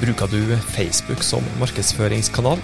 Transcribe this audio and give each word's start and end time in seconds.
Bruker 0.00 0.30
du 0.32 0.56
Facebook 0.72 1.22
som 1.22 1.44
markedsføringskanal? 1.60 2.60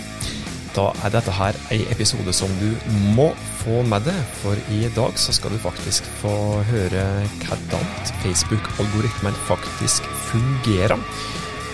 Da 0.77 0.90
er 1.04 1.12
dette 1.12 1.33
her 1.33 1.56
ei 1.72 1.82
episode 1.93 2.32
som 2.37 2.53
du 2.61 2.71
må 3.16 3.30
få 3.62 3.82
med 3.88 4.04
deg, 4.09 4.19
for 4.40 4.56
i 4.72 4.87
dag 4.96 5.16
så 5.21 5.35
skal 5.37 5.53
du 5.53 5.61
faktisk 5.61 6.09
få 6.21 6.33
høre 6.71 7.04
hvordan 7.45 7.85
Facebook-algoritmen 8.22 9.37
faktisk 9.49 10.08
fungerer. 10.30 11.01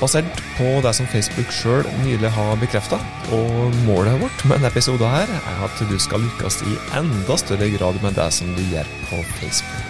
Basert 0.02 0.42
på 0.56 0.66
det 0.82 0.94
som 0.98 1.06
Facebook 1.10 1.54
sjøl 1.54 1.86
nylig 2.02 2.30
har 2.34 2.58
bekrefta. 2.58 2.98
Og 3.38 3.70
målet 3.86 4.18
vårt 4.22 4.46
med 4.48 4.58
denne 4.58 4.74
episoden 4.74 5.14
her 5.14 5.30
er 5.30 5.64
at 5.68 5.86
du 5.86 5.94
skal 6.02 6.26
lykkes 6.26 6.62
i 6.66 6.74
enda 6.98 7.38
større 7.38 7.70
grad 7.78 8.02
med 8.02 8.18
det 8.18 8.30
som 8.34 8.50
du 8.58 8.66
gjør 8.74 8.90
på 9.06 9.22
Facebook. 9.38 9.81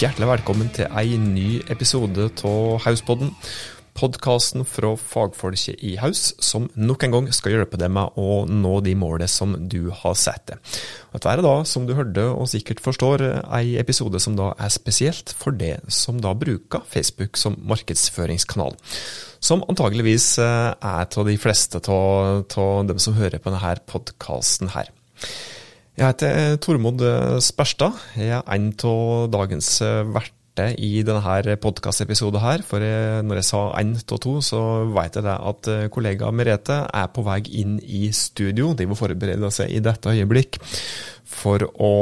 Hjertelig 0.00 0.26
velkommen 0.30 0.70
til 0.72 0.88
ei 0.96 1.18
ny 1.20 1.58
episode 1.68 2.30
av 2.48 2.78
Hauspodden. 2.86 3.34
Podkasten 3.94 4.64
fra 4.66 4.94
fagfolket 4.98 5.82
i 5.84 5.92
Haus, 6.00 6.32
som 6.42 6.70
nok 6.74 7.04
en 7.04 7.12
gang 7.14 7.28
skal 7.36 7.52
hjelpe 7.54 7.78
deg 7.78 7.92
med 7.92 8.16
å 8.18 8.42
nå 8.48 8.72
de 8.82 8.94
målene 8.98 9.28
som 9.30 9.52
du 9.70 9.92
har 9.92 10.16
satt 10.18 10.48
deg. 10.50 10.72
Dette 11.12 11.30
er 11.30 11.44
da, 11.44 11.52
som 11.68 11.84
du 11.86 11.92
hørte 11.94 12.24
og 12.32 12.48
sikkert 12.50 12.80
forstår, 12.82 13.26
ei 13.60 13.76
episode 13.80 14.18
som 14.24 14.38
da 14.40 14.50
er 14.56 14.72
spesielt 14.72 15.34
for 15.36 15.54
det 15.54 15.76
som 15.92 16.18
da 16.22 16.32
bruker 16.32 16.82
Facebook 16.90 17.38
som 17.38 17.60
markedsføringskanal. 17.68 18.74
Som 19.44 19.66
antageligvis 19.68 20.32
er 20.40 20.80
av 20.80 21.28
de 21.28 21.36
fleste 21.38 21.84
av 21.92 22.88
dem 22.88 23.04
som 23.04 23.20
hører 23.20 23.36
på 23.36 23.52
denne 23.52 23.76
podkasten 23.92 24.72
her. 24.74 24.88
Jeg 25.94 26.10
heter 26.10 26.56
Tormod 26.58 26.98
Sperstad. 27.38 27.94
Jeg 28.18 28.32
er 28.34 28.48
en 28.50 28.72
av 28.82 29.28
dagens 29.30 29.68
verter 30.10 30.72
i 30.82 31.04
denne 31.06 31.54
podkastepisoden 31.62 32.42
her. 32.42 32.64
For 32.66 32.82
når 33.22 33.38
jeg 33.38 33.46
sa 33.46 33.60
én 33.78 33.92
av 33.94 34.18
to, 34.24 34.32
så 34.42 34.58
vet 34.90 35.14
jeg 35.14 35.22
det 35.22 35.36
at 35.52 35.70
kollega 35.94 36.32
Merete 36.34 36.80
er 36.90 37.12
på 37.14 37.22
vei 37.22 37.38
inn 37.60 37.76
i 37.78 38.08
studio. 38.10 38.72
De 38.74 38.88
må 38.90 38.98
forberede 38.98 39.52
seg 39.54 39.70
i 39.70 39.78
dette 39.86 40.10
øyeblikk 40.10 40.58
for 41.30 41.62
å 41.62 41.92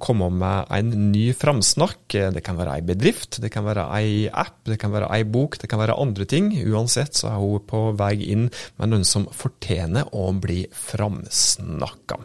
komme 0.00 0.30
med 0.32 0.72
en 0.72 1.12
ny 1.12 1.28
framsnakk. 1.36 2.08
Det 2.32 2.40
kan 2.48 2.56
være 2.56 2.78
ei 2.78 2.88
bedrift, 2.88 3.36
det 3.44 3.52
kan 3.52 3.68
være 3.68 3.84
ei 4.00 4.32
app, 4.32 4.62
det 4.64 4.80
kan 4.80 4.96
være 4.96 5.12
ei 5.12 5.28
bok, 5.28 5.60
det 5.60 5.68
kan 5.68 5.84
være 5.84 6.00
andre 6.00 6.24
ting. 6.24 6.54
Uansett 6.72 7.20
så 7.20 7.34
er 7.34 7.40
hun 7.44 7.68
på 7.68 7.90
vei 8.00 8.14
inn 8.32 8.48
med 8.80 8.94
noen 8.96 9.04
som 9.04 9.28
fortjener 9.28 10.08
å 10.16 10.30
bli 10.40 10.62
framsnakka. 10.72 12.22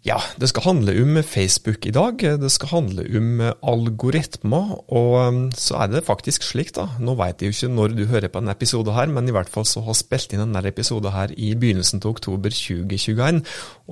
Ja, 0.00 0.16
det 0.40 0.48
skal 0.48 0.64
handle 0.64 0.94
om 1.02 1.18
Facebook 1.28 1.84
i 1.84 1.90
dag. 1.92 2.22
Det 2.40 2.48
skal 2.48 2.70
handle 2.70 3.02
om 3.18 3.42
algoritmer. 3.44 4.70
Og 4.88 5.50
så 5.60 5.76
er 5.76 5.90
det 5.92 6.06
faktisk 6.06 6.46
slik, 6.46 6.70
da. 6.72 6.86
Nå 7.04 7.18
vet 7.18 7.42
jeg 7.44 7.50
jo 7.50 7.56
ikke 7.56 7.68
når 7.74 7.96
du 7.98 8.06
hører 8.08 8.32
på 8.32 8.40
denne 8.40 8.54
episoden 8.56 8.96
her, 8.96 9.12
men 9.12 9.28
i 9.28 9.34
hvert 9.36 9.50
fall 9.52 9.66
så 9.68 9.82
har 9.84 9.98
spilt 9.98 10.32
inn 10.32 10.40
denne 10.40 10.62
episoden 10.72 11.12
her 11.12 11.34
i 11.36 11.50
begynnelsen 11.52 12.00
av 12.00 12.14
oktober 12.14 12.48
2021. 12.48 13.42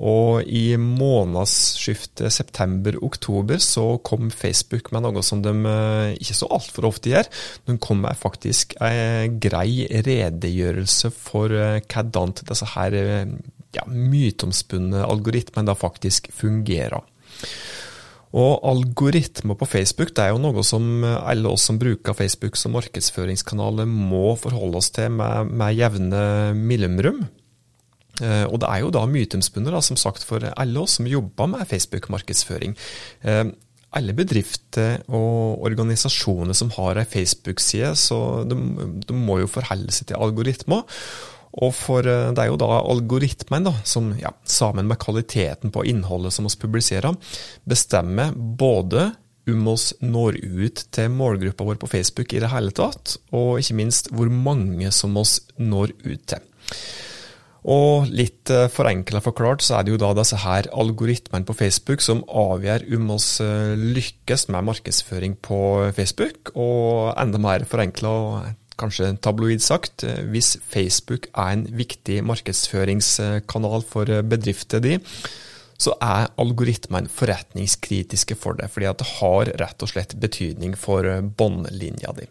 Og 0.01 0.49
i 0.49 0.63
månedsskiftet 0.81 2.33
september-oktober 2.33 3.61
så 3.61 3.85
kom 4.01 4.33
Facebook 4.33 4.89
med 4.95 5.05
noe 5.05 5.21
som 5.21 5.45
de 5.45 5.53
ikke 6.17 6.39
så 6.41 6.49
altfor 6.57 6.89
ofte 6.89 7.13
gjør. 7.13 7.29
De 7.69 7.77
kom 7.77 8.01
med 8.01 8.17
faktisk 8.17 8.73
en 8.81 9.37
grei 9.45 9.85
redegjørelse 10.09 11.13
for 11.13 11.53
hvordan 11.53 12.33
disse 12.41 12.73
her 12.73 12.97
ja, 13.75 13.85
myteomspunne 13.85 15.03
algoritmen 15.05 15.67
da 15.69 15.75
faktisk 15.77 16.31
fungerer. 16.35 17.03
Og 18.29 18.61
algoritmer 18.69 19.57
på 19.57 19.65
Facebook 19.65 20.11
det 20.13 20.27
er 20.27 20.35
jo 20.35 20.41
noe 20.41 20.61
som 20.65 21.01
alle 21.03 21.49
oss 21.49 21.65
som 21.65 21.79
bruker 21.81 22.17
Facebook 22.17 22.59
som 22.61 22.75
markedsføringskanal 22.77 23.87
må 23.89 24.35
forholde 24.37 24.77
oss 24.77 24.91
til 24.93 25.09
med, 25.15 25.49
med 25.49 25.77
jevne 25.77 26.21
mellomrom. 26.57 27.23
Og 28.19 28.59
det 28.59 28.67
er 28.67 28.83
jo 28.83 28.91
da 28.93 29.05
myteomspunnet, 29.07 29.73
som 29.85 29.97
sagt, 29.97 30.25
for 30.27 30.43
alle 30.51 30.83
oss 30.83 30.97
som 30.99 31.07
jobber 31.09 31.49
med 31.49 31.65
Facebook-markedsføring. 31.69 32.75
Alle 33.97 34.13
bedrifter 34.13 34.99
og 35.07 35.63
organisasjoner 35.65 36.53
som 36.53 36.69
har 36.75 36.99
ei 37.01 37.07
Facebook-side, 37.09 37.95
så 37.97 38.43
de, 38.45 38.57
de 39.07 39.15
må 39.17 39.39
jo 39.41 39.49
forholde 39.49 39.95
seg 39.95 40.11
til 40.11 40.21
algoritmer. 40.21 40.83
Og 41.57 41.73
for 41.73 42.05
Det 42.05 42.37
er 42.37 42.51
jo 42.51 42.59
da 42.61 42.81
algoritmen 42.83 43.65
da, 43.65 43.73
som 43.83 44.11
ja, 44.19 44.31
sammen 44.45 44.87
med 44.89 44.99
kvaliteten 45.01 45.73
på 45.73 45.85
innholdet 45.89 46.35
som 46.35 46.45
vi 46.45 46.61
publiserer, 46.61 47.17
bestemmer 47.65 48.35
både 48.35 49.09
om 49.49 49.65
vi 49.65 50.05
når 50.05 50.37
ut 50.45 50.85
til 50.93 51.09
målgruppa 51.09 51.65
vår 51.65 51.79
på 51.81 51.89
Facebook 51.89 52.33
i 52.33 52.41
det 52.43 52.51
hele 52.53 52.73
tatt, 52.75 53.17
og 53.33 53.57
ikke 53.57 53.79
minst 53.81 54.11
hvor 54.13 54.29
mange 54.29 54.91
som 54.93 55.17
oss 55.17 55.39
når 55.57 55.95
ut 56.05 56.25
til. 56.29 56.43
Og 57.69 58.07
litt 58.15 58.47
forenkla 58.71 59.19
forklart 59.21 59.65
så 59.65 59.79
er 59.79 59.85
det 59.85 59.91
jo 59.91 59.99
da 59.99 60.13
disse 60.15 60.37
her 60.39 60.69
algoritmene 60.71 61.45
på 61.45 61.57
Facebook 61.57 62.01
som 62.01 62.21
avgjør 62.29 62.85
om 62.95 63.09
oss 63.17 63.27
lykkes 63.41 64.47
med 64.53 64.69
markedsføring 64.69 65.35
på 65.43 65.59
Facebook, 65.97 66.53
og 66.55 67.11
enda 67.19 67.41
mer 67.41 67.67
forenkla 67.67 68.13
kanskje 68.79 69.13
tabloid 69.23 69.63
sagt, 69.63 70.05
hvis 70.31 70.55
Facebook 70.71 71.29
er 71.33 71.53
en 71.53 71.67
viktig 71.79 72.21
markedsføringskanal 72.27 73.85
for 73.87 74.09
bedrifter 74.31 74.83
de, 74.83 74.97
så 75.79 75.93
er 76.03 76.31
algoritmene 76.41 77.11
forretningskritiske 77.11 78.35
for 78.39 78.59
det, 78.59 78.67
fordi 78.73 78.89
det 78.99 79.11
har 79.19 79.53
rett 79.61 79.85
og 79.85 79.93
slett 79.93 80.17
betydning 80.19 80.75
for 80.79 81.07
båndlinja 81.39 82.11
di. 82.17 82.27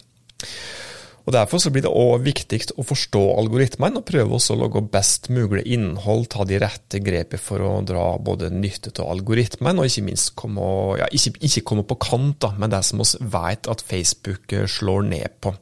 Og 1.29 1.35
Derfor 1.35 1.61
blir 1.69 1.85
det 1.85 1.93
òg 1.93 2.23
viktig 2.25 2.59
å 2.81 2.85
forstå 2.89 3.21
algoritmene 3.37 4.01
og 4.01 4.07
prøve 4.09 4.39
å 4.39 4.55
lage 4.57 4.81
best 4.89 5.29
mulig 5.29 5.67
innhold, 5.69 6.31
ta 6.33 6.47
de 6.49 6.57
rette 6.63 7.03
grepene 7.05 7.43
for 7.43 7.61
å 7.61 7.73
dra 7.85 8.07
både 8.17 8.49
nytte 8.49 8.95
av 8.97 9.11
algoritmen, 9.13 9.77
og 9.77 9.91
ikke 9.91 10.07
minst 10.07 10.33
komme, 10.41 10.65
ja, 10.97 11.11
ikke, 11.13 11.35
ikke 11.45 11.67
komme 11.69 11.85
på 11.85 11.99
kant 12.01 12.39
da, 12.47 12.55
med 12.57 12.73
det 12.73 12.81
som 12.89 13.05
vi 13.05 13.29
vet 13.35 13.69
at 13.69 13.85
Facebook 13.85 14.57
slår 14.73 15.05
ned 15.11 15.37
på. 15.45 15.53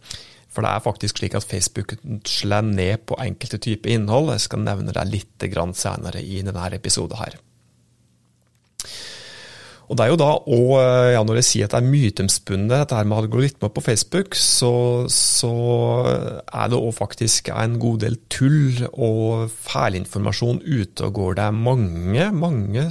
For 0.57 0.65
det 0.65 0.73
er 0.73 0.85
faktisk 0.87 1.21
slik 1.21 1.35
at 1.37 1.45
Facebook 1.45 1.99
slår 2.25 2.65
ned 2.71 3.03
på 3.05 3.19
enkelte 3.21 3.61
typer 3.61 3.93
innhold. 3.93 4.33
Jeg 4.33 4.47
skal 4.47 4.65
nevne 4.65 4.95
det 4.97 5.05
litt 5.11 5.45
senere 5.77 6.23
i 6.25 6.41
denne 6.41 6.71
episoden 6.73 7.21
her. 7.21 7.37
Og 9.87 9.95
det 9.95 10.03
er 10.03 10.11
jo 10.11 10.19
da 10.19 10.31
og 10.51 10.71
ja, 11.13 11.21
Når 11.23 11.39
jeg 11.39 11.47
sier 11.47 11.69
at 11.69 11.77
det 11.77 11.79
er 11.79 11.91
myteomspunnet, 11.93 12.73
dette 12.73 13.03
med 13.07 13.21
algoritmer 13.21 13.71
på 13.71 13.85
Facebook, 13.85 14.35
så, 14.35 15.07
så 15.13 15.53
er 16.07 16.73
det 16.73 16.81
òg 16.81 16.95
faktisk 16.97 17.53
en 17.55 17.77
god 17.83 18.01
del 18.03 18.19
tull 18.33 18.83
og 18.91 19.53
feilinformasjon 19.53 20.65
ute 20.65 21.07
og 21.07 21.21
går. 21.21 21.37
Det 21.39 21.47
er 21.47 21.61
mange, 21.69 22.31
mange 22.35 22.89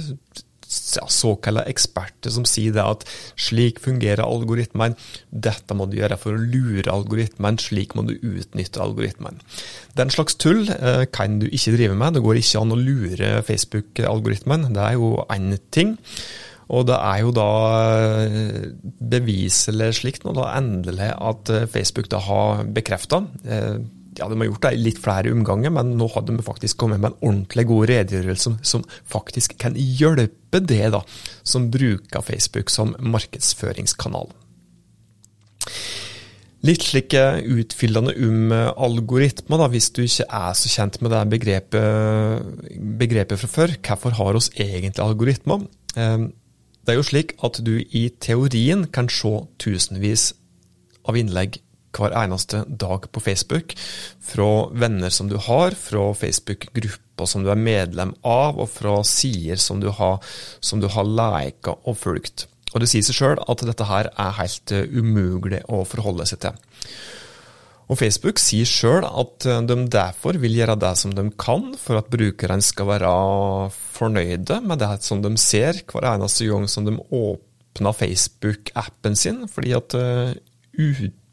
såkalte 0.66 1.64
eksperter 1.70 2.32
som 2.34 2.46
sier 2.48 2.74
det 2.76 2.84
at 2.84 3.04
slik 3.38 3.78
fungerer 3.84 4.24
algoritmen, 4.24 4.96
dette 5.30 5.76
må 5.76 5.88
du 5.88 5.98
gjøre 6.00 6.18
for 6.20 6.34
å 6.34 6.42
lure 6.42 6.90
algoritmen, 6.92 7.60
slik 7.62 7.94
må 7.96 8.06
du 8.08 8.16
utnytte 8.16 8.82
algoritmen. 8.82 9.40
Den 9.98 10.12
slags 10.12 10.38
tull 10.40 10.66
eh, 10.72 11.04
kan 11.12 11.38
du 11.42 11.48
ikke 11.48 11.76
drive 11.76 11.98
med, 11.98 12.16
det 12.16 12.24
går 12.26 12.40
ikke 12.40 12.64
an 12.64 12.74
å 12.74 12.80
lure 12.80 13.32
Facebook-algoritmen, 13.46 14.70
det 14.76 14.84
er 14.84 14.98
jo 14.98 15.14
én 15.32 15.54
ting. 15.70 15.96
Og 16.66 16.82
det 16.88 16.96
er 16.98 17.20
jo 17.22 17.30
da 17.30 17.50
eh, 18.26 18.72
beviselig 18.98 19.92
slikt 20.00 20.24
nå 20.26 20.34
da 20.34 20.48
endelig 20.56 21.12
at 21.14 21.52
eh, 21.54 21.68
Facebook 21.70 22.10
da 22.10 22.18
har 22.26 22.66
bekrefta 22.74 23.22
ja, 24.18 24.28
de 24.28 24.38
har 24.40 24.48
gjort 24.48 24.64
det 24.66 24.72
i 24.76 24.82
litt 24.82 25.00
flere 25.02 25.32
omganger, 25.34 25.72
men 25.74 25.94
nå 25.98 26.08
hadde 26.14 26.36
de 26.36 26.46
faktisk 26.46 26.80
kommet 26.82 27.02
med 27.02 27.12
en 27.12 27.20
ordentlig 27.20 27.66
god 27.70 27.90
redegjørelse 27.92 28.46
som, 28.46 28.58
som, 28.62 28.84
faktisk 29.10 29.56
kan 29.60 29.76
hjelpe 29.76 30.60
det 30.62 30.90
da, 30.94 31.02
som 31.46 31.70
bruker 31.72 32.24
Facebook 32.24 32.72
som 32.72 32.94
markedsføringskanal. 33.00 34.30
Litt 36.66 36.86
slik 36.88 37.14
utfyllende 37.14 38.14
om 38.26 38.54
algoritmer, 38.54 39.60
da, 39.60 39.68
hvis 39.70 39.90
du 39.94 40.02
ikke 40.06 40.26
er 40.26 40.56
så 40.58 40.72
kjent 40.72 40.98
med 41.04 41.12
det 41.14 41.22
begrepet, 41.36 42.72
begrepet 42.98 43.42
fra 43.42 43.50
før. 43.52 43.76
Hvorfor 43.86 44.16
har 44.18 44.38
oss 44.38 44.48
egentlig 44.56 45.04
algoritmer? 45.04 45.66
Eh, 45.94 46.26
det 46.86 46.94
er 46.94 47.00
jo 47.00 47.06
slik 47.06 47.36
at 47.46 47.60
du 47.66 47.76
i 47.82 48.08
teorien 48.22 48.86
kan 48.94 49.10
se 49.10 49.32
tusenvis 49.62 50.30
av 51.06 51.18
innlegg 51.18 51.60
hver 51.96 52.14
eneste 52.20 52.64
dag 52.68 53.08
på 53.12 53.22
Facebook. 53.24 53.74
Fra 54.20 54.50
venner 54.72 55.12
som 55.14 55.30
du 55.30 55.38
har, 55.40 55.76
fra 55.76 56.10
Facebook-grupper 56.14 57.30
som 57.30 57.44
du 57.44 57.50
er 57.52 57.60
medlem 57.60 58.14
av, 58.22 58.60
og 58.60 58.70
fra 58.70 59.00
sider 59.06 59.60
som 59.60 59.80
du 59.80 59.88
har, 59.90 60.20
som 60.60 60.82
har 60.82 61.10
lika 61.16 61.76
og 61.84 61.98
fulgt. 61.98 62.48
Og 62.74 62.82
Det 62.82 62.90
sier 62.90 63.04
seg 63.06 63.16
sjøl 63.16 63.38
at 63.40 63.62
dette 63.64 63.86
her 63.88 64.10
er 64.12 64.34
helt 64.36 64.72
eh, 64.74 64.88
umulig 64.92 65.62
å 65.72 65.84
forholde 65.88 66.26
seg 66.28 66.42
til. 66.44 66.58
Og 67.86 68.00
Facebook 68.00 68.40
sier 68.42 68.66
sjøl 68.68 69.06
at 69.06 69.46
eh, 69.46 69.62
de 69.64 69.76
derfor 69.92 70.38
vil 70.42 70.56
gjøre 70.58 70.78
det 70.82 70.92
som 71.00 71.14
de 71.16 71.28
kan 71.40 71.70
for 71.80 72.00
at 72.00 72.10
brukerne 72.12 72.64
skal 72.64 72.90
være 72.90 73.12
fornøyde 73.96 74.60
med 74.66 74.82
det 74.82 74.90
som 75.06 75.22
de 75.24 75.32
ser 75.40 75.80
hver 75.86 76.08
eneste 76.12 76.50
gang 76.50 76.66
som 76.68 76.88
de 76.88 76.98
åpner 76.98 77.96
Facebook-appen 77.96 79.16
sin, 79.16 79.44
fordi 79.52 79.72
at 79.76 79.96
uh, 79.96 80.34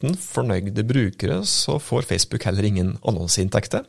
uten 0.03 0.17
fornøyde 0.19 0.83
brukere 0.83 1.41
så 1.47 1.79
får 1.79 2.07
Facebook 2.09 2.43
heller 2.43 2.67
ingen 2.67 2.97
annonseinntekter. 3.07 3.87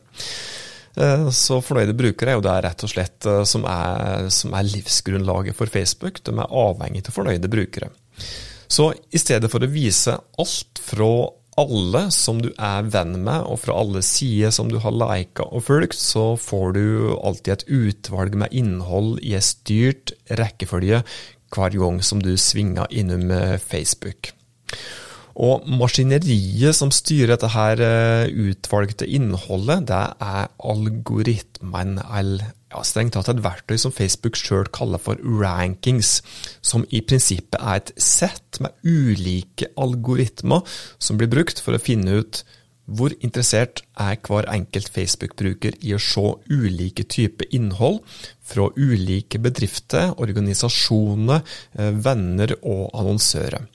Uh, 0.95 1.27
så 1.29 1.59
fornøyde 1.59 1.95
brukere 1.97 2.31
er 2.31 2.37
jo 2.39 2.45
det 2.45 2.55
rett 2.63 2.83
og 2.87 2.91
slett 2.91 3.27
uh, 3.27 3.43
som, 3.43 3.65
er, 3.67 4.29
som 4.31 4.55
er 4.55 4.69
livsgrunnlaget 4.69 5.57
for 5.57 5.67
Facebook. 5.67 6.23
De 6.23 6.31
er 6.31 6.59
avhengig 6.63 7.03
av 7.03 7.15
fornøyde 7.17 7.51
brukere. 7.51 7.91
Så 8.71 8.93
i 9.11 9.19
stedet 9.19 9.51
for 9.51 9.63
å 9.63 9.69
vise 9.69 10.15
alt 10.15 10.79
fra 10.81 11.09
alle 11.59 12.01
som 12.11 12.41
du 12.43 12.49
er 12.51 12.87
venn 12.91 13.13
med, 13.23 13.45
og 13.47 13.61
fra 13.63 13.77
alle 13.79 14.01
sider 14.03 14.51
som 14.51 14.71
du 14.71 14.79
har 14.83 14.95
lika 14.95 15.45
og 15.45 15.67
fulgt, 15.67 15.99
så 15.99 16.33
får 16.39 16.75
du 16.75 16.87
alltid 17.15 17.53
et 17.53 17.67
utvalg 17.71 18.35
med 18.39 18.55
innhold 18.55 19.21
i 19.23 19.35
en 19.37 19.45
styrt 19.45 20.15
rekkefølge 20.27 21.03
hver 21.55 21.77
gang 21.79 22.01
som 22.03 22.23
du 22.23 22.33
svinger 22.39 22.91
innom 22.91 23.31
eh, 23.31 23.55
Facebook. 23.61 24.33
Og 25.35 25.65
maskineriet 25.67 26.77
som 26.77 26.93
styrer 26.95 27.33
dette 27.33 27.49
her 27.51 27.81
eh, 27.83 28.29
utvalgte 28.31 29.07
innholdet, 29.07 29.89
det 29.89 30.03
er 30.23 30.51
algoritmen, 30.63 31.97
eller 32.05 32.53
ja, 32.71 32.83
strengt 32.87 33.17
tatt 33.17 33.33
et 33.33 33.43
verktøy 33.43 33.75
som 33.79 33.93
Facebook 33.95 34.39
sjøl 34.39 34.69
kaller 34.75 35.01
for 35.01 35.19
rankings, 35.19 36.21
som 36.63 36.87
i 36.87 37.03
prinsippet 37.03 37.59
er 37.59 37.81
et 37.81 37.91
sett 37.99 38.61
med 38.63 38.75
ulike 38.87 39.73
algoritmer 39.75 40.63
som 40.97 41.19
blir 41.19 41.31
brukt 41.31 41.59
for 41.63 41.75
å 41.75 41.83
finne 41.83 42.21
ut 42.21 42.45
hvor 42.85 43.11
interessert 43.25 43.81
er 43.97 44.19
hver 44.27 44.45
enkelt 44.53 44.91
Facebook-bruker 44.93 45.79
i 45.81 45.95
å 45.95 46.01
se 46.01 46.25
ulike 46.51 47.07
typer 47.09 47.49
innhold 47.55 48.03
fra 48.45 48.67
ulike 48.77 49.41
bedrifter, 49.41 50.13
organisasjoner, 50.21 51.41
eh, 51.79 51.91
venner 51.91 52.55
og 52.61 52.91
annonsører. 52.93 53.65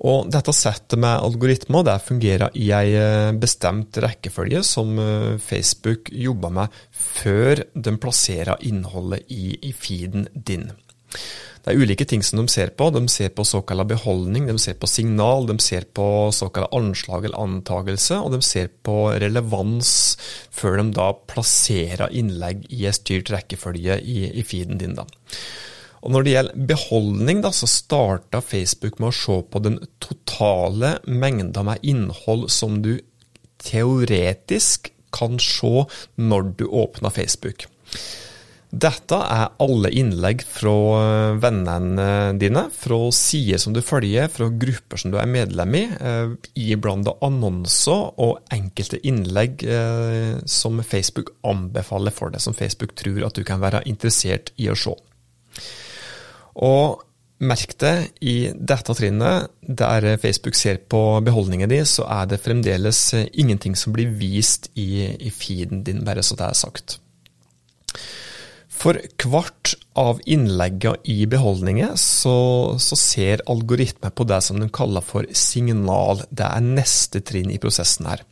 Og 0.00 0.30
dette 0.32 0.52
settet 0.56 0.96
med 1.00 1.20
algoritmer 1.20 1.84
det 1.84 1.98
fungerer 2.06 2.54
i 2.56 2.70
ei 2.72 2.94
eh, 2.96 3.32
bestemt 3.36 3.98
rekkefølge 4.00 4.62
som 4.64 4.94
eh, 4.96 5.36
Facebook 5.44 6.08
jobber 6.08 6.54
med 6.56 6.80
før 6.90 7.66
de 7.74 7.96
plasserer 8.00 8.64
innholdet 8.64 9.28
i, 9.28 9.58
i 9.68 9.74
feeden 9.76 10.24
din. 10.32 10.70
Det 11.60 11.74
er 11.74 11.82
ulike 11.82 12.06
ting 12.08 12.22
som 12.24 12.40
de 12.40 12.48
ser 12.48 12.70
på. 12.72 12.86
De 12.94 13.02
ser 13.12 13.34
på 13.36 13.44
såkalt 13.44 13.84
beholdning, 13.90 14.46
de 14.48 14.56
ser 14.62 14.78
på 14.80 14.88
signal, 14.88 15.44
de 15.50 15.58
ser 15.60 15.84
på 15.92 16.30
såkalt 16.32 16.72
anslag 16.76 17.26
eller 17.28 17.42
antagelse, 17.42 18.16
og 18.16 18.32
de 18.32 18.40
ser 18.46 18.70
på 18.80 19.10
relevans 19.20 19.90
før 20.48 20.80
de 20.80 20.86
da 20.96 21.10
plasserer 21.28 22.16
innlegg 22.16 22.64
i 22.72 22.86
en 22.88 22.96
styrt 22.96 23.32
rekkefølge 23.34 24.00
i, 24.00 24.22
i 24.32 24.46
feeden 24.46 24.80
din. 24.80 24.96
da. 24.96 25.04
Og 26.00 26.14
Når 26.14 26.24
det 26.24 26.32
gjelder 26.32 26.64
beholdning, 26.70 27.42
da, 27.44 27.50
så 27.52 27.68
starta 27.68 28.40
Facebook 28.40 28.98
med 29.00 29.10
å 29.10 29.18
se 29.18 29.36
på 29.52 29.60
den 29.64 29.76
totale 30.00 30.96
mengda 31.04 31.64
med 31.66 31.84
innhold 31.84 32.48
som 32.52 32.80
du 32.84 32.94
teoretisk 33.60 34.92
kan 35.12 35.36
se 35.42 35.84
når 36.16 36.52
du 36.56 36.66
åpner 36.66 37.12
Facebook. 37.12 37.66
Dette 38.70 39.16
er 39.18 39.48
alle 39.58 39.90
innlegg 39.98 40.44
fra 40.46 40.72
vennene 41.42 42.36
dine, 42.38 42.62
fra 42.70 43.00
sider 43.14 43.58
som 43.58 43.74
du 43.74 43.80
følger, 43.82 44.28
fra 44.30 44.46
grupper 44.46 45.02
som 45.02 45.10
du 45.10 45.18
er 45.18 45.26
medlem 45.26 45.74
i, 45.74 45.82
eh, 45.90 46.36
iblant 46.54 47.10
annonser 47.18 48.14
og 48.22 48.38
enkelte 48.54 49.02
innlegg 49.02 49.66
eh, 49.66 50.38
som 50.46 50.78
Facebook 50.86 51.34
anbefaler 51.42 52.14
for 52.14 52.30
deg, 52.30 52.46
som 52.46 52.54
Facebook 52.54 52.94
tror 52.94 53.26
at 53.26 53.34
du 53.34 53.42
kan 53.42 53.60
være 53.60 53.82
interessert 53.90 54.54
i 54.56 54.70
å 54.70 54.78
se. 54.78 54.94
Og 56.56 57.02
merk 57.40 57.76
det, 57.80 57.94
i 58.20 58.50
dette 58.52 58.94
trinnet, 58.96 59.50
der 59.60 60.16
Facebook 60.20 60.58
ser 60.58 60.82
på 60.92 61.20
beholdningen 61.24 61.70
din, 61.72 61.86
så 61.88 62.04
er 62.04 62.28
det 62.28 62.42
fremdeles 62.44 63.14
ingenting 63.32 63.76
som 63.78 63.94
blir 63.96 64.12
vist 64.12 64.68
i, 64.74 65.06
i 65.16 65.30
feeden 65.32 65.84
din, 65.86 66.04
bare 66.04 66.24
så 66.26 66.36
det 66.36 66.50
er 66.50 66.58
sagt. 66.58 66.98
For 68.80 68.96
hvert 69.28 69.74
av 69.98 70.20
innleggene 70.24 71.00
i 71.12 71.26
beholdningen 71.28 71.96
så, 72.00 72.36
så 72.80 72.96
ser 72.96 73.42
algoritmer 73.50 74.12
på 74.16 74.24
det 74.28 74.40
som 74.46 74.60
de 74.60 74.70
kaller 74.72 75.04
for 75.04 75.28
signal. 75.36 76.22
Det 76.32 76.46
er 76.46 76.64
neste 76.64 77.20
trinn 77.20 77.52
i 77.52 77.60
prosessen 77.60 78.08
her. 78.08 78.24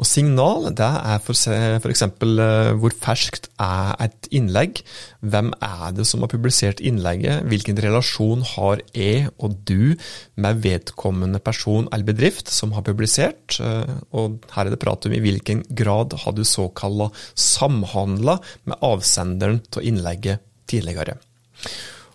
Og 0.00 0.08
signal 0.08 0.70
det 0.72 0.88
er 0.88 1.20
f.eks. 1.20 2.02
Eh, 2.02 2.70
hvor 2.80 2.94
ferskt 3.04 3.48
er 3.60 3.94
et 4.02 4.28
innlegg? 4.34 4.82
Hvem 5.20 5.52
er 5.62 5.96
det 5.96 6.06
som 6.08 6.24
har 6.24 6.32
publisert 6.32 6.80
innlegget? 6.80 7.44
Hvilken 7.50 7.80
relasjon 7.82 8.44
har 8.54 8.82
jeg 8.96 9.28
og 9.38 9.58
du 9.68 9.94
med 10.40 10.62
vedkommende 10.64 11.42
person 11.44 11.88
eller 11.90 12.08
bedrift 12.08 12.52
som 12.52 12.72
har 12.76 12.86
publisert? 12.86 13.58
Eh, 13.60 13.96
og 14.16 14.40
her 14.56 14.66
er 14.66 14.74
det 14.74 14.82
prat 14.82 15.08
om 15.08 15.16
i 15.16 15.22
hvilken 15.22 15.66
grad 15.76 16.16
har 16.24 16.36
du 16.36 16.44
såkalla 16.46 17.10
samhandla 17.34 18.38
med 18.68 18.80
avsenderen 18.82 19.62
av 19.76 19.84
innlegget 19.86 20.42
tidligere. 20.70 21.18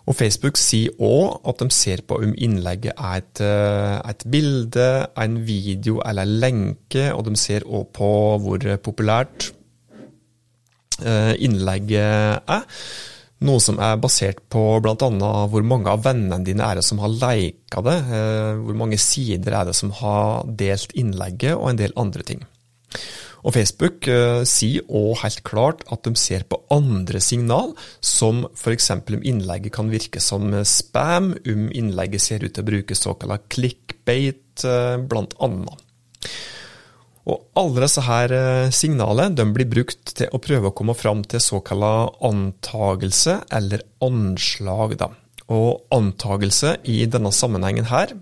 Og 0.08 0.16
Facebook 0.16 0.56
sier 0.56 0.94
òg 1.04 1.42
at 1.50 1.60
de 1.60 1.68
ser 1.74 2.00
på 2.08 2.16
om 2.24 2.32
innlegget 2.32 2.96
er 2.96 3.20
et, 3.20 3.42
eh, 3.44 3.98
et, 4.08 4.24
bilde, 4.24 4.88
en 5.20 5.36
video 5.44 6.00
eller 6.00 6.24
en 6.24 6.40
lenke, 6.40 7.10
og 7.12 7.26
de 7.28 7.36
ser 7.36 7.66
òg 7.68 7.90
på 7.92 8.10
hvor 8.40 8.64
populært 8.80 9.50
eh, 11.04 11.34
innlegget 11.44 12.40
er. 12.48 12.64
Noe 13.44 13.62
som 13.62 13.76
er 13.78 14.00
basert 14.02 14.40
på 14.50 14.62
bl.a. 14.82 14.96
hvor 15.52 15.62
mange 15.62 15.92
av 15.92 16.02
vennene 16.02 16.40
dine 16.42 16.64
er 16.64 16.80
det 16.80 16.86
som 16.88 16.98
har 17.04 17.12
lika 17.12 17.84
det, 17.86 17.98
eh, 18.08 18.54
hvor 18.64 18.80
mange 18.80 18.98
sider 18.98 19.60
er 19.60 19.68
det 19.68 19.76
som 19.76 19.92
har 20.00 20.48
delt 20.48 20.96
innlegget, 20.98 21.54
og 21.54 21.68
en 21.70 21.84
del 21.84 21.94
andre 22.00 22.24
ting. 22.26 22.42
Og 23.46 23.54
Facebook 23.54 24.08
eh, 24.10 24.42
sier 24.48 24.86
òg 24.88 25.22
helt 25.22 25.42
klart 25.46 25.84
at 25.92 26.04
de 26.06 26.14
ser 26.18 26.46
på 26.48 26.60
andre 26.74 27.20
signal, 27.22 27.74
som 28.00 28.44
f.eks. 28.50 28.90
om 28.98 29.22
innlegget 29.22 29.74
kan 29.76 29.92
virke 29.92 30.22
som 30.22 30.50
spam, 30.66 31.32
om 31.46 31.66
innlegget 31.70 32.24
ser 32.24 32.46
ut 32.46 32.54
til 32.54 32.64
å 32.64 32.70
bruke 32.70 32.98
såkalt 32.98 33.48
clickbait, 33.54 34.64
eh, 34.66 34.96
annet. 34.98 35.84
Og 37.28 37.44
alle 37.60 37.84
disse 37.84 38.02
her 38.06 38.32
uh, 38.32 38.70
signalene 38.72 39.46
blir 39.52 39.68
brukt 39.68 40.14
til 40.16 40.30
å 40.32 40.40
prøve 40.40 40.70
å 40.70 40.76
komme 40.76 40.96
fram 40.96 41.20
til 41.28 41.42
såkalt 41.44 42.16
antagelse 42.24 43.42
eller 43.52 43.84
anslag. 44.04 44.96
Da. 45.00 45.10
Og 45.52 45.84
antagelse 45.94 46.78
i 46.88 47.02
denne 47.10 47.32
sammenhengen 47.34 47.90
her, 47.92 48.16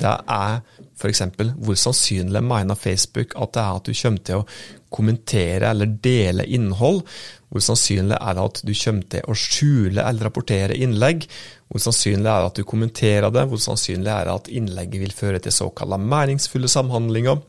det 0.00 0.14
er 0.34 0.60
F.eks. 0.98 1.22
hvor 1.62 1.78
sannsynlig 1.78 2.40
mener 2.42 2.78
Facebook 2.78 3.36
at 3.38 3.52
det 3.54 3.62
er 3.62 3.76
at 3.78 3.86
du 3.86 3.94
kommer 3.94 4.24
til 4.26 4.40
å 4.40 4.46
kommentere 4.94 5.70
eller 5.70 5.92
dele 6.02 6.46
innhold? 6.46 7.04
Hvor 7.48 7.64
sannsynlig 7.64 8.18
er 8.18 8.34
det 8.36 8.46
at 8.48 8.60
du 8.66 8.72
kommer 8.74 9.12
til 9.14 9.30
å 9.30 9.36
skjule 9.38 10.02
eller 10.02 10.26
rapportere 10.26 10.76
innlegg? 10.76 11.28
Hvor 11.68 11.84
sannsynlig 11.84 12.26
er 12.26 12.42
det 12.42 12.50
at 12.50 12.58
du 12.58 12.66
kommenterer 12.66 13.30
det? 13.34 13.46
Hvor 13.50 13.62
sannsynlig 13.62 14.10
er 14.12 14.26
det 14.26 14.34
at 14.34 14.50
innlegget 14.60 15.04
vil 15.04 15.14
føre 15.16 15.40
til 15.44 15.54
såkalte 15.54 16.00
meningsfulle 16.02 16.70
samhandlinger? 16.72 17.40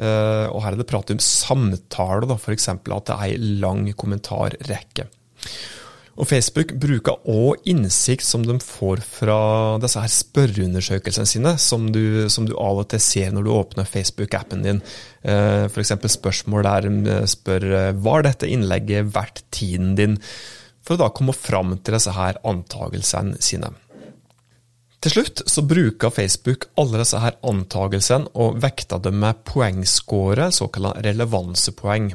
Uh, 0.00 0.46
og 0.52 0.62
her 0.64 0.74
er 0.74 0.80
det 0.80 0.88
prat 0.88 1.10
om 1.12 1.20
samtale, 1.20 2.36
f.eks. 2.36 2.70
at 2.72 2.86
det 2.88 3.16
er 3.16 3.26
ei 3.26 3.58
lang 3.62 3.84
kommentarrekke. 3.96 5.08
Og 6.18 6.28
Facebook 6.28 6.72
bruker 6.82 7.20
òg 7.30 7.66
innsikt 7.70 8.26
som 8.26 8.42
de 8.44 8.56
får 8.62 9.02
fra 9.06 9.40
disse 9.82 10.00
her 10.02 10.12
spørreundersøkelsene 10.12 11.28
sine, 11.28 11.52
som 11.62 11.86
du, 11.94 12.28
som 12.32 12.48
du 12.48 12.56
av 12.58 12.82
og 12.82 12.88
til 12.92 13.02
ser 13.02 13.34
når 13.34 13.46
du 13.46 13.52
åpner 13.54 13.88
Facebook-appen 13.88 14.64
din. 14.66 14.80
Eh, 15.22 15.66
F.eks. 15.70 15.94
spørsmål 16.16 16.66
der 16.66 16.88
de 16.88 17.20
spør 17.30 17.68
eh, 17.70 17.92
var 18.04 18.26
dette 18.26 18.50
innlegget 18.50 19.12
verdt 19.14 19.44
tiden 19.54 19.94
din, 19.98 20.18
for 20.84 20.96
å 20.96 21.04
da 21.04 21.12
komme 21.14 21.36
fram 21.36 21.76
til 21.78 21.96
disse 21.96 22.16
her 22.16 22.40
antagelsene 22.48 23.38
sine. 23.44 23.72
Til 25.00 25.14
slutt 25.14 25.40
så 25.48 25.62
bruker 25.64 26.12
Facebook 26.12 26.66
alle 26.80 27.00
disse 27.00 27.20
her 27.22 27.38
antagelsene 27.48 28.34
og 28.36 28.58
vekter 28.60 29.00
dem 29.00 29.22
med 29.22 29.46
poengscore, 29.48 30.50
såkalt 30.52 31.00
relevansepoeng. 31.06 32.10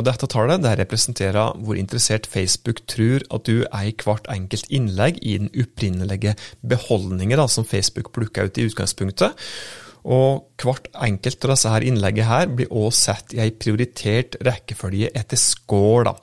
Og 0.00 0.06
Dette 0.08 0.24
tallet 0.32 0.62
det 0.64 0.78
representerer 0.80 1.58
hvor 1.60 1.76
interessert 1.76 2.24
Facebook 2.30 2.80
tror 2.88 3.20
at 3.28 3.44
du 3.44 3.66
er 3.66 3.90
i 3.90 3.92
hvert 4.00 4.30
enkelt 4.32 4.70
innlegg 4.72 5.18
i 5.20 5.36
den 5.42 5.50
opprinnelige 5.52 6.32
beholdningen 6.64 7.42
som 7.52 7.68
Facebook 7.68 8.08
plukka 8.16 8.46
ut 8.48 8.56
i 8.56 8.64
utgangspunktet. 8.70 9.36
Og 10.08 10.46
hvert 10.62 10.88
enkelt 11.04 11.44
av 11.44 11.52
disse 11.52 11.74
her 11.74 11.84
innleggene 11.84 12.30
her 12.30 12.48
blir 12.48 12.72
også 12.72 13.10
sett 13.10 13.36
i 13.36 13.42
en 13.44 13.60
prioritert 13.60 14.40
rekkefølge 14.46 15.12
etter 15.12 15.36
score. 15.36 16.08
da. 16.08 16.16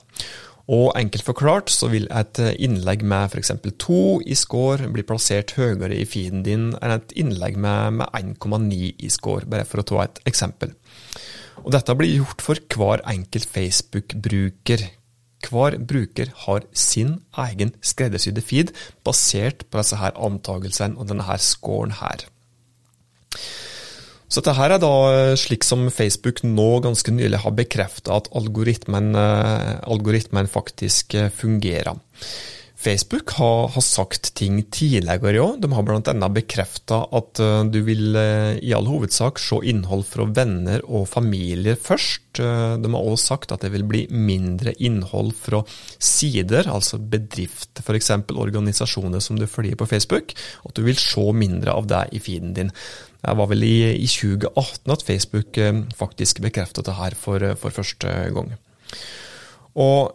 Og 0.74 0.90
enkelt 0.98 1.24
forklart 1.24 1.70
så 1.72 1.92
vil 1.94 2.10
et 2.10 2.42
innlegg 2.58 3.06
med 3.06 3.30
f.eks. 3.30 3.54
to 3.78 4.18
i 4.26 4.36
score 4.36 4.90
bli 4.90 5.06
plassert 5.06 5.54
høyere 5.56 5.94
i 5.96 6.10
feeden 6.10 6.42
din 6.44 6.72
enn 6.82 6.98
et 6.98 7.14
innlegg 7.14 7.62
med, 7.62 8.02
med 8.02 8.10
1,9 8.42 8.96
i 8.98 9.14
score, 9.14 9.46
bare 9.46 9.70
for 9.70 9.86
å 9.86 9.88
ta 9.94 10.08
et 10.08 10.24
eksempel. 10.26 10.74
Og 11.68 11.74
dette 11.76 11.98
blir 12.00 12.22
gjort 12.22 12.40
for 12.40 12.60
hver 12.80 13.02
enkelt 13.12 13.50
Facebook-bruker. 13.52 14.86
Hver 15.44 15.76
bruker 15.84 16.32
har 16.46 16.64
sin 16.72 17.18
egen 17.44 17.74
skreddersydde 17.84 18.42
feed, 18.42 18.72
basert 19.04 19.66
på 19.68 19.82
disse 19.82 20.00
her 20.00 20.16
antagelsene 20.16 20.96
og 20.96 21.10
denne 21.12 21.28
her 21.28 21.44
scoren 21.44 21.92
her. 22.00 22.24
Så 24.32 24.40
dette 24.44 24.64
er 24.64 24.80
da 24.80 24.94
slik 25.40 25.68
som 25.68 25.86
Facebook 25.92 26.40
nå 26.48 26.80
ganske 26.84 27.12
nylig 27.12 27.44
har 27.44 27.56
bekrefta 27.56 28.16
at 28.16 28.32
algoritmen, 28.36 29.12
algoritmen 29.16 30.48
faktisk 30.52 31.16
fungerer. 31.36 32.00
Facebook 32.78 33.32
har, 33.40 33.72
har, 33.74 33.82
sagt 33.82 34.36
ting 34.38 34.60
tidligere 34.70 35.42
òg. 35.42 35.56
De 35.64 35.70
har 35.74 35.86
bl.a. 35.86 36.28
bekrefta 36.30 37.00
at 37.18 37.42
uh, 37.42 37.64
du 37.66 37.80
vil 37.88 38.14
uh, 38.14 38.54
i 38.62 38.70
all 38.78 38.86
hovedsak 38.86 39.42
se 39.42 39.58
innhold 39.66 40.06
fra 40.06 40.28
venner 40.30 40.84
og 40.86 41.08
familier 41.10 41.80
først. 41.82 42.38
Uh, 42.38 42.78
de 42.78 42.92
har 42.94 43.02
også 43.02 43.32
sagt 43.34 43.56
at 43.56 43.66
det 43.66 43.72
vil 43.74 43.86
bli 43.90 44.04
mindre 44.14 44.76
innhold 44.78 45.34
fra 45.40 45.64
sider, 45.98 46.70
altså 46.70 47.02
bedrifter 47.02 47.82
f.eks. 47.82 48.12
organisasjoner 48.30 49.26
som 49.26 49.42
du 49.42 49.48
følger 49.50 49.80
på 49.80 49.90
Facebook. 49.90 50.38
At 50.62 50.78
du 50.78 50.86
vil 50.86 51.02
se 51.02 51.26
mindre 51.34 51.74
av 51.74 51.90
det 51.90 52.04
i 52.14 52.22
feeden 52.22 52.54
din. 52.54 52.70
Det 53.26 53.34
var 53.42 53.50
vel 53.50 53.66
i, 53.66 53.78
i 53.98 54.06
2018 54.06 54.94
at 54.94 55.04
Facebook 55.04 55.58
faktisk 55.98 56.46
bekreftet 56.46 56.86
det 56.86 56.96
her 56.96 57.18
for, 57.18 57.42
for 57.58 57.74
første 57.74 58.14
gang. 58.38 58.54
Og 59.78 60.14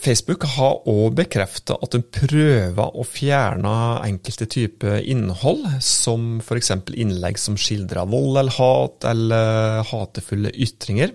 Facebook 0.00 0.46
har 0.56 0.78
òg 0.88 1.16
bekrefta 1.18 1.76
at 1.84 1.92
de 1.92 2.00
prøver 2.00 2.94
å 2.96 3.04
fjerne 3.04 3.72
enkelte 4.06 4.46
typer 4.48 5.02
innhold, 5.04 5.66
som 5.84 6.38
f.eks. 6.40 6.72
innlegg 6.96 7.40
som 7.40 7.58
skildrer 7.60 8.08
vold 8.08 8.38
eller 8.40 8.56
hat, 8.56 9.04
eller 9.10 9.82
hatefulle 9.90 10.54
ytringer. 10.56 11.12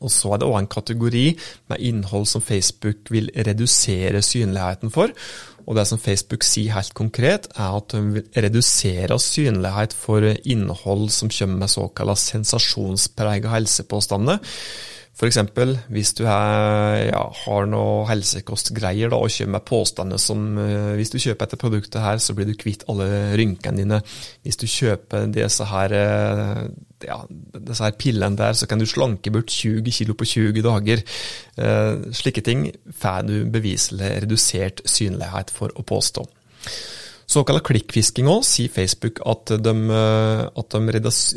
Og 0.00 0.12
Så 0.12 0.30
er 0.32 0.40
det 0.40 0.48
òg 0.48 0.58
en 0.60 0.70
kategori 0.70 1.24
med 1.72 1.82
innhold 1.84 2.28
som 2.30 2.44
Facebook 2.44 3.10
vil 3.12 3.28
redusere 3.34 4.22
synligheten 4.22 4.92
for. 4.94 5.10
Og 5.66 5.76
Det 5.76 5.86
som 5.86 5.98
Facebook 5.98 6.46
sier 6.46 6.72
helt 6.76 6.94
konkret, 6.94 7.50
er 7.56 7.76
at 7.76 7.90
de 7.92 8.00
vil 8.14 8.30
redusere 8.36 9.18
synlighet 9.18 9.92
for 9.92 10.24
innhold 10.44 11.10
som 11.10 11.28
kommer 11.28 11.64
med 11.64 11.74
såkalla 11.74 12.14
sensasjonsprega 12.14 13.50
helsepåstander 13.50 14.40
F.eks. 15.20 15.36
hvis 15.92 16.14
du 16.16 16.22
er, 16.24 17.10
ja, 17.10 17.20
har 17.42 17.66
noe 17.68 18.06
helsekostgreier 18.08 19.10
da, 19.12 19.18
og 19.20 19.28
kommer 19.34 19.58
med 19.58 19.66
påstander 19.68 20.20
som 20.22 20.46
uh, 20.56 20.94
hvis 20.96 21.12
du 21.12 21.18
kjøper 21.20 21.44
dette 21.44 21.58
produktet 21.60 22.00
her, 22.00 22.16
så 22.24 22.32
blir 22.36 22.48
du 22.48 22.54
kvitt 22.56 22.86
alle 22.88 23.34
rynkene 23.36 23.82
dine. 23.82 23.98
Hvis 24.46 24.56
du 24.62 24.64
kjøper 24.64 25.28
disse 25.34 25.66
her, 25.68 25.92
uh, 25.92 26.62
ja, 27.04 27.18
disse 27.58 27.84
her 27.84 27.98
pillene 28.00 28.40
der, 28.40 28.56
så 28.56 28.68
kan 28.70 28.80
du 28.80 28.88
slanke 28.88 29.32
bort 29.34 29.52
20 29.52 29.84
kg 29.92 30.16
på 30.16 30.30
20 30.32 30.64
dager. 30.64 31.04
Uh, 31.60 32.08
slike 32.16 32.46
ting 32.46 32.70
får 33.02 33.28
du 33.28 33.36
beviselig 33.52 34.14
redusert 34.24 34.80
synlighet 34.88 35.52
for 35.52 35.76
å 35.76 35.84
påstå. 35.84 36.24
Såkalt 37.30 37.62
klikkfisking 37.62 38.26
òg 38.26 38.42
sier 38.42 38.72
Facebook 38.74 39.20
at 39.28 39.52
de, 39.62 39.72
eh, 39.94 40.40
at 40.50 40.74
de, 40.74 40.94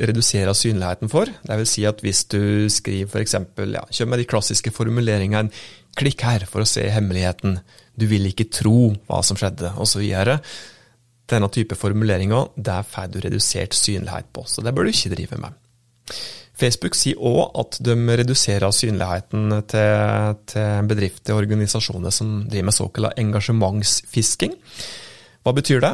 reduserer 0.09 0.55
synligheten 0.57 1.11
for. 1.11 1.29
Det 1.29 1.57
vil 1.59 1.69
si 1.69 1.85
at 1.85 2.01
hvis 2.01 2.23
du 2.33 2.65
skriver 2.73 3.11
f.eks. 3.11 3.35
Ja, 3.75 3.83
kjør 3.93 4.09
med 4.09 4.23
de 4.23 4.25
klassiske 4.29 4.73
formuleringene 4.73 5.53
'klikk 5.93 6.25
her 6.25 6.47
for 6.49 6.63
å 6.63 6.67
se 6.67 6.81
hemmeligheten', 6.89 7.59
'du 7.93 8.05
vil 8.09 8.25
ikke 8.25 8.49
tro 8.49 8.95
hva 9.05 9.21
som 9.21 9.37
skjedde', 9.37 9.77
osv. 9.77 10.01
Denne 11.29 11.49
type 11.53 11.75
formuleringer 11.75 12.49
der 12.57 12.81
får 12.81 13.11
du 13.13 13.19
redusert 13.19 13.73
synlighet 13.73 14.33
på, 14.33 14.47
så 14.49 14.63
det 14.63 14.73
bør 14.73 14.85
du 14.85 14.89
ikke 14.89 15.13
drive 15.13 15.37
med. 15.37 15.53
Facebook 16.57 16.95
sier 16.95 17.21
òg 17.21 17.53
at 17.59 17.77
de 17.81 17.93
reduserer 17.93 18.73
synligheten 18.73 19.61
til, 19.69 20.35
til 20.45 20.89
bedrifter 20.89 21.33
og 21.33 21.45
organisasjoner 21.45 22.09
som 22.09 22.49
driver 22.49 22.65
med 22.65 22.73
såkalt 22.73 23.17
engasjementsfisking. 23.17 24.57
Hva 25.43 25.51
betyr 25.55 25.83
det? 25.83 25.93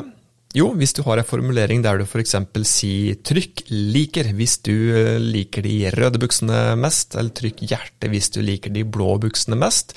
Jo, 0.58 0.72
hvis 0.78 0.96
du 0.98 1.04
har 1.06 1.20
en 1.22 1.28
formulering 1.28 1.84
der 1.86 2.00
du 2.00 2.08
f.eks. 2.08 2.36
sier 2.66 3.18
'trykk 3.22 3.68
liker' 3.70 4.32
hvis 4.34 4.58
du 4.66 4.74
eh, 4.98 5.20
liker 5.22 5.62
de 5.62 5.92
røde 5.94 6.22
buksene 6.22 6.76
mest, 6.78 7.14
eller 7.14 7.34
'trykk 7.34 7.62
hjerte' 7.70 8.10
hvis 8.10 8.32
du 8.34 8.42
liker 8.42 8.74
de 8.74 8.84
blå 8.86 9.18
buksene 9.22 9.58
mest. 9.58 9.94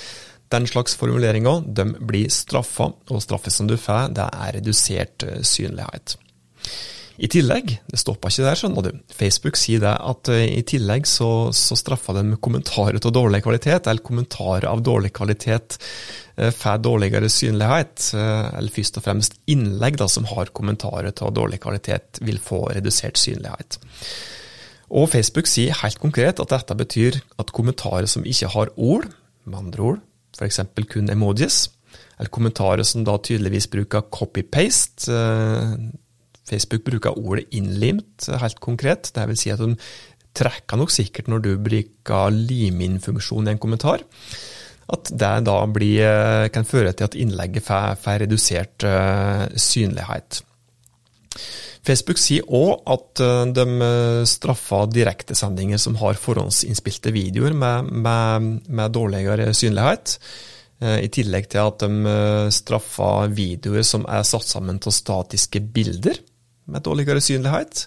Den 0.53 0.67
slags 0.69 0.97
formuleringer 0.97 1.65
de 1.65 1.87
blir 1.97 2.29
straffa, 2.29 2.91
og 3.09 3.23
straffet 3.25 3.53
som 3.53 3.69
du 3.69 3.79
får, 3.81 4.13
det 4.13 4.29
er 4.29 4.59
redusert 4.59 5.25
eh, 5.25 5.41
synlighet. 5.41 6.19
I 7.21 7.29
tillegg, 7.29 7.75
det 7.93 8.01
stopper 8.01 8.33
ikke 8.33 8.47
der, 8.47 8.59
skjønner 8.59 8.87
du. 8.87 9.01
Facebook 9.13 9.59
sier 9.61 9.83
det 9.83 9.93
at 9.93 10.31
uh, 10.33 10.41
i 10.43 10.63
tillegg 10.69 11.09
så, 11.09 11.51
så 11.57 11.77
straffer 11.79 12.17
de 12.17 12.39
kommentarer 12.43 12.97
av 12.97 13.15
dårlig 13.15 13.43
kvalitet, 13.45 13.89
eller 13.91 14.05
kommentarer 14.07 14.69
av 14.71 14.85
dårlig 14.85 15.13
kvalitet 15.17 15.77
uh, 16.39 16.49
får 16.49 16.85
dårligere 16.87 17.31
synlighet. 17.33 18.13
Uh, 18.17 18.49
eller 18.59 18.75
først 18.75 19.01
og 19.01 19.07
fremst 19.09 19.37
innlegg 19.53 20.01
da, 20.01 20.09
som 20.09 20.29
har 20.33 20.53
kommentarer 20.57 21.13
av 21.13 21.35
dårlig 21.37 21.61
kvalitet, 21.65 22.23
vil 22.25 22.41
få 22.43 22.65
redusert 22.73 23.21
synlighet. 23.21 23.81
Og 24.93 25.09
Facebook 25.13 25.49
sier 25.49 25.77
helt 25.81 26.01
konkret 26.01 26.41
at 26.41 26.53
dette 26.53 26.77
betyr 26.77 27.21
at 27.41 27.53
kommentarer 27.57 28.09
som 28.11 28.25
ikke 28.29 28.51
har 28.57 28.73
ord, 28.77 29.09
med 29.45 29.59
andre 29.59 29.87
ord 29.91 30.03
f.eks. 30.39 30.61
kun 30.89 31.11
emojis, 31.11 31.67
eller 32.19 32.31
kommentarer 32.33 32.87
som 32.87 33.05
da 33.05 33.17
tydeligvis 33.19 33.69
bruker 33.73 34.07
copy-paste, 34.13 35.13
Facebook 36.53 36.85
bruker 36.87 37.17
ordet 37.19 37.49
innlimt 37.57 38.29
helt 38.29 38.61
konkret. 38.61 39.11
Det 39.17 39.25
vil 39.31 39.41
si 39.41 39.53
at 39.55 39.63
de 39.63 39.75
trekker 40.37 40.81
nok 40.81 40.93
sikkert 40.93 41.29
når 41.31 41.45
du 41.45 41.53
bruker 41.61 42.33
lim-inn-funksjon 42.33 43.49
i 43.49 43.55
en 43.55 43.63
kommentar. 43.63 44.05
At 44.93 45.11
det 45.13 45.35
da 45.47 45.59
blir, 45.71 46.01
eh, 46.05 46.49
kan 46.53 46.67
føre 46.69 46.93
til 46.93 47.05
at 47.09 47.17
innlegget 47.17 47.65
får, 47.65 48.19
redusert 48.25 48.85
uh, 48.85 49.47
synlighet. 49.57 50.43
Facebook 51.83 52.19
sier 52.19 52.45
òg 52.47 52.83
at 52.87 53.23
uh, 53.25 53.45
de 53.49 54.27
straffer 54.29 54.91
direktesendinger 54.93 55.81
som 55.81 55.97
har 56.03 56.19
forhåndsinnspilte 56.21 57.13
videoer 57.15 57.55
med, 57.55 57.93
med, 57.93 58.51
med 58.69 58.93
dårligere 58.93 59.53
synlighet. 59.55 60.19
I 60.83 61.07
tillegg 61.15 61.45
til 61.47 61.61
at 61.63 61.79
de 61.79 62.15
straffer 62.51 63.29
videoer 63.31 63.85
som 63.87 64.03
er 64.11 64.25
satt 64.27 64.49
sammen 64.49 64.81
til 64.83 64.91
statiske 64.91 65.61
bilder 65.71 66.19
med 66.73 66.85
dårligere 66.87 67.23
synlighet. 67.23 67.87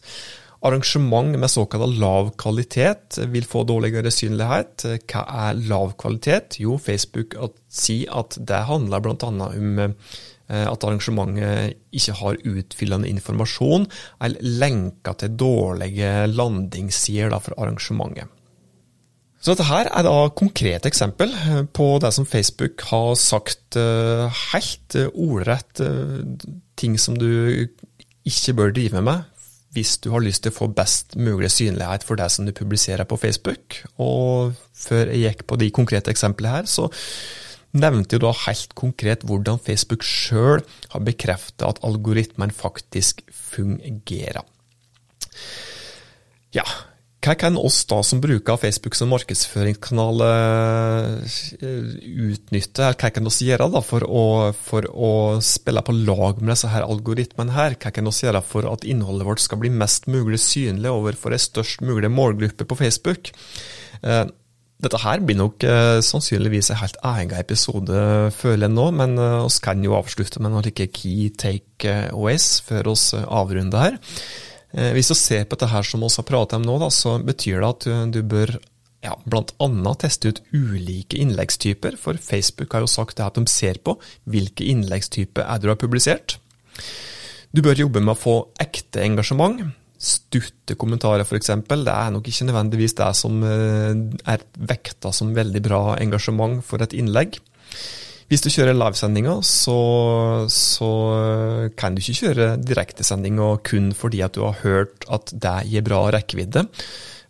Arrangement 0.66 1.36
med 1.38 1.52
såkalt 1.52 1.98
lav 2.00 2.32
kvalitet 2.42 3.20
vil 3.30 3.46
få 3.46 3.64
dårligere 3.70 4.12
synlighet. 4.14 4.86
Hva 5.06 5.26
er 5.50 5.60
lav 5.70 5.94
kvalitet? 6.00 6.58
Jo, 6.62 6.80
Facebook 6.82 7.36
sier 7.70 8.14
at 8.24 8.38
det 8.40 8.64
handler 8.70 9.04
bl.a. 9.04 9.30
om 9.30 9.82
eh, 9.84 10.66
at 10.66 10.88
arrangementet 10.88 11.76
ikke 11.94 12.16
har 12.22 12.42
utfyllende 12.56 13.12
informasjon 13.12 13.86
eller 14.26 14.56
lenker 14.64 15.20
til 15.22 15.38
dårlige 15.38 16.16
landingssider 16.32 17.38
for 17.38 17.58
arrangementet. 17.60 18.32
Så 19.38 19.54
dette 19.54 19.68
her 19.70 19.92
er 19.94 20.06
da 20.08 20.30
konkrete 20.34 20.90
eksempel 20.90 21.30
på 21.78 21.92
det 22.02 22.10
som 22.16 22.26
Facebook 22.26 22.82
har 22.90 23.12
sagt 23.22 23.78
eh, 23.78 24.42
helt 24.50 24.98
ordrett 25.14 25.84
ting 26.80 26.98
som 27.00 27.18
du 27.20 27.68
ikke 28.26 28.58
bør 28.58 28.76
drive 28.76 29.02
med 29.06 29.32
hvis 29.76 29.98
du 30.00 30.08
har 30.14 30.24
lyst 30.24 30.46
til 30.46 30.54
å 30.54 30.56
få 30.56 30.70
best 30.72 31.18
mulig 31.20 31.50
synlighet 31.52 32.06
for 32.08 32.16
det 32.20 32.30
som 32.32 32.48
du 32.48 32.54
publiserer 32.56 33.04
på 33.04 33.18
Facebook. 33.20 33.82
Og 34.00 34.54
før 34.72 35.12
jeg 35.12 35.26
gikk 35.26 35.44
på 35.50 35.58
de 35.60 35.68
konkrete 35.76 36.14
eksemplene 36.14 36.54
her, 36.54 36.70
så 36.70 36.88
nevnte 37.76 38.16
jeg 38.16 38.24
da 38.24 38.32
helt 38.46 38.72
konkret 38.80 39.26
hvordan 39.28 39.60
Facebook 39.60 40.06
sjøl 40.08 40.64
har 40.94 41.04
bekreftet 41.04 41.68
at 41.68 41.82
algoritmen 41.84 42.56
faktisk 42.56 43.20
fungerer. 43.36 44.46
Ja, 46.56 46.64
hva 47.26 47.34
kan 47.40 47.56
oss 47.58 47.80
da 47.90 47.98
som 48.06 48.20
bruker 48.22 48.60
Facebook 48.62 48.96
som 48.98 49.10
markedsføringskanal 49.10 50.22
eh, 50.26 51.40
utnytte, 52.30 52.92
hva 52.92 53.10
kan 53.14 53.26
vi 53.26 53.48
gjøre 53.50 53.70
da 53.74 53.82
for 53.86 54.06
å, 54.06 54.26
for 54.54 54.86
å 54.86 55.12
spille 55.42 55.82
på 55.86 55.96
lag 56.06 56.42
med 56.42 56.54
disse 56.54 56.70
her 56.70 56.86
algoritmene 56.86 57.56
her? 57.56 57.78
Hva 57.82 57.94
kan 57.96 58.06
vi 58.06 58.16
gjøre 58.28 58.44
for 58.46 58.70
at 58.70 58.86
innholdet 58.86 59.30
vårt 59.30 59.42
skal 59.42 59.62
bli 59.64 59.74
mest 59.74 60.06
mulig 60.12 60.42
synlig 60.44 60.94
overfor 60.94 61.34
en 61.34 61.46
størst 61.48 61.82
mulig 61.86 62.14
målgruppe 62.14 62.68
på 62.70 62.78
Facebook? 62.84 63.34
Eh, 64.06 64.26
dette 64.86 65.00
her 65.02 65.22
blir 65.26 65.40
nok 65.40 65.66
eh, 65.66 65.98
sannsynligvis 66.06 66.70
en 66.70 66.82
helt 66.84 67.00
egen 67.16 67.38
episode, 67.40 68.08
føler 68.38 68.68
jeg 68.68 68.76
nå, 68.76 68.90
men 69.02 69.18
vi 69.18 69.62
kan 69.66 69.82
jo 69.82 69.98
avslutte 69.98 70.44
med 70.44 70.54
noen 70.54 70.68
like 70.68 70.92
key 70.94 71.32
take 71.34 72.02
OS 72.14 72.60
før 72.68 72.92
vi 72.92 73.24
avrunder 73.26 73.88
her. 73.88 74.04
Eh, 74.76 74.92
hvis 74.96 75.12
du 75.12 75.16
ser 75.18 75.46
på 75.48 75.56
dette 75.56 75.72
her 75.72 75.88
som 75.88 76.04
vi 76.04 76.12
har 76.12 76.28
pratet 76.28 76.58
om 76.60 76.66
nå, 76.68 76.78
da, 76.84 76.90
så 76.92 77.18
betyr 77.24 77.62
det 77.62 77.70
at 77.70 77.88
du, 78.14 78.20
bør 78.28 78.58
ja, 79.06 79.16
bl.a. 79.24 79.94
teste 80.02 80.34
ut 80.34 80.42
ulike 80.52 81.20
innleggstyper, 81.22 81.98
for 82.02 82.20
Facebook 82.20 82.76
har 82.76 82.84
jo 82.84 82.92
sagt 82.92 83.22
at 83.24 83.40
de 83.40 83.46
ser 83.52 83.80
på 83.86 83.98
hvilke 84.30 84.68
innleggstyper 84.68 85.48
er 85.48 85.64
du 85.64 85.70
har 85.72 85.80
publisert. 85.80 86.40
Du 87.56 87.64
bør 87.64 87.86
jobbe 87.86 88.02
med 88.04 88.18
å 88.18 88.20
få 88.20 88.38
ekte 88.60 89.04
engasjement. 89.06 89.64
stutte 90.06 90.76
kommentarer, 90.76 91.24
f.eks. 91.24 91.54
Det 91.72 91.94
er 91.94 92.10
nok 92.12 92.28
ikke 92.28 92.46
nødvendigvis 92.50 92.98
det 93.00 93.08
som 93.16 93.40
er 93.48 94.44
vekta 94.60 95.14
som 95.16 95.32
veldig 95.34 95.62
bra 95.64 95.80
engasjement 95.96 96.60
for 96.68 96.84
et 96.84 96.94
innlegg. 96.94 97.40
Hvis 98.26 98.42
du 98.42 98.50
kjører 98.50 98.74
livesendinger, 98.74 99.42
så, 99.46 99.80
så 100.50 100.92
kan 101.78 101.94
du 101.94 102.02
ikke 102.02 102.20
kjøre 102.24 102.48
direktesendinger 102.58 103.60
kun 103.68 103.92
fordi 103.94 104.24
at 104.26 104.34
du 104.34 104.42
har 104.48 104.58
hørt 104.64 105.06
at 105.14 105.30
det 105.30 105.60
gir 105.70 105.86
bra 105.86 106.08
rekkevidde. 106.16 106.66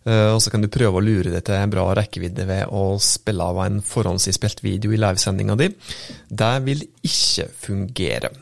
Eh, 0.06 0.30
og 0.32 0.40
så 0.42 0.52
kan 0.54 0.64
du 0.64 0.70
prøve 0.72 0.96
å 0.96 1.04
lure 1.04 1.32
det 1.34 1.42
til 1.48 1.68
bra 1.72 1.90
rekkevidde 1.98 2.46
ved 2.48 2.72
å 2.72 2.96
spille 3.02 3.50
av 3.52 3.60
en 3.66 3.80
forhåndsinnspilt 3.84 4.62
video 4.64 4.94
i 4.94 5.00
livesendinga 5.02 5.58
di. 5.60 5.68
Det 6.30 6.52
vil 6.66 6.86
ikke 7.04 7.48
fungere. 7.66 8.32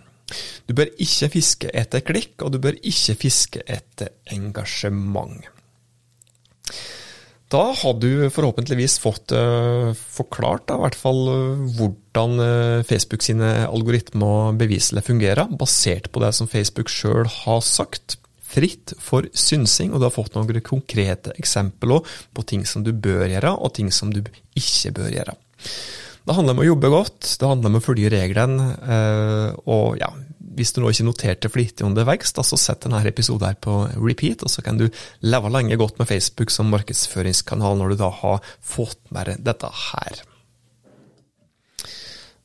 Du 0.68 0.76
bør 0.76 0.92
ikke 1.00 1.30
fiske 1.34 1.72
etter 1.74 2.04
klikk, 2.06 2.36
og 2.44 2.54
du 2.54 2.60
bør 2.62 2.78
ikke 2.80 3.16
fiske 3.18 3.64
etter 3.66 4.14
engasjement. 4.34 5.42
Da 7.52 7.64
har 7.76 7.96
du 8.00 8.30
forhåpentligvis 8.32 8.96
fått 9.02 9.32
uh, 9.36 9.92
forklart 9.92 10.66
da, 10.70 10.78
hvert 10.80 10.96
fall 10.96 11.20
uh, 11.28 11.64
hvordan 11.76 12.40
uh, 12.40 12.84
Facebook 12.88 13.24
sine 13.24 13.66
algoritmer 13.68 14.56
beviselig 14.58 15.04
fungerer, 15.10 15.50
basert 15.60 16.08
på 16.12 16.22
det 16.24 16.32
som 16.36 16.48
Facebook 16.50 16.92
sjøl 16.92 17.28
har 17.44 17.60
sagt. 17.64 18.18
Fritt 18.54 18.92
for 19.02 19.26
synsing, 19.34 19.90
og 19.90 19.98
du 19.98 20.06
har 20.06 20.14
fått 20.14 20.36
noen 20.36 20.62
konkrete 20.62 21.32
eksempler 21.40 22.06
på 22.36 22.44
ting 22.46 22.62
som 22.68 22.84
du 22.86 22.92
bør 22.94 23.26
gjøre, 23.26 23.50
og 23.50 23.74
ting 23.76 23.90
som 23.92 24.12
du 24.14 24.22
ikke 24.54 24.92
bør 24.94 25.10
gjøre. 25.10 25.34
Det 26.24 26.36
handler 26.36 26.54
om 26.54 26.62
å 26.62 26.68
jobbe 26.68 26.90
godt, 26.92 27.32
det 27.40 27.48
handler 27.50 27.72
om 27.72 27.80
å 27.80 27.82
følge 27.84 28.12
reglene, 28.14 28.68
og 29.68 29.98
ja, 29.98 30.08
hvis 30.56 30.74
du 30.74 30.82
nå 30.82 30.92
ikke 30.92 31.08
noterte 31.08 31.52
flittig 31.52 31.86
underveis, 31.86 32.34
da, 32.36 32.44
så 32.46 32.58
sett 32.60 32.84
denne 32.86 33.02
episoden 33.06 33.48
her 33.50 33.58
på 33.60 33.78
repeat, 33.96 34.44
og 34.44 34.52
så 34.52 34.64
kan 34.64 34.80
du 34.80 34.86
leve 35.24 35.52
lenge 35.52 35.78
godt 35.80 35.98
med 36.00 36.10
Facebook 36.10 36.54
som 36.54 36.70
markedsføringskanal 36.74 37.80
når 37.80 37.94
du 37.94 38.04
da 38.04 38.12
har 38.22 38.54
fått 38.62 39.02
med 39.14 39.36
dette 39.44 39.72
her. 39.90 40.24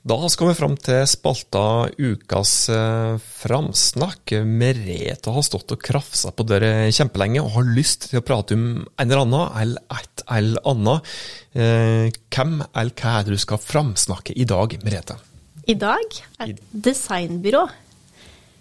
Da 0.10 0.16
skal 0.32 0.48
vi 0.48 0.56
fram 0.56 0.76
til 0.80 1.02
spalta 1.12 1.62
Ukas 2.00 2.54
eh, 2.72 3.18
framsnakk. 3.20 4.32
Merete 4.48 5.34
har 5.36 5.44
stått 5.44 5.74
og 5.76 5.82
krafsa 5.84 6.32
på 6.32 6.46
dere 6.48 6.88
kjempelenge 6.96 7.44
og 7.44 7.52
har 7.58 7.68
lyst 7.68 8.08
til 8.08 8.22
å 8.22 8.24
prate 8.26 8.56
om 8.56 8.64
en 8.80 9.04
eller 9.04 9.26
annen 9.26 9.60
eller 9.60 10.00
et 10.00 10.24
eller 10.38 10.72
annet. 10.72 11.12
Eh, 11.52 12.08
hvem 12.32 12.56
eller 12.64 12.96
hva 12.96 13.18
er 13.18 13.28
det 13.28 13.36
du 13.36 13.44
skal 13.44 13.62
framsnakke 13.62 14.38
i 14.40 14.48
dag, 14.48 14.78
Merete? 14.88 15.20
I 15.70 15.76
dag 15.78 16.18
er 16.40 16.56
et 16.56 16.64
designbyrå 16.72 17.68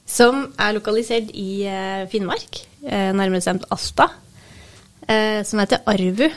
som 0.09 0.47
er 0.57 0.75
lokalisert 0.77 1.29
i 1.37 1.63
eh, 1.69 2.07
Finnmark, 2.09 2.63
eh, 2.87 3.11
nærmere 3.13 3.43
bestemt 3.43 3.67
Alta, 3.75 4.09
eh, 5.05 5.45
som 5.45 5.61
heter 5.61 5.85
Arvu. 5.89 6.31